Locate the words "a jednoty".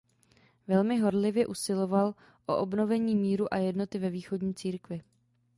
3.53-3.99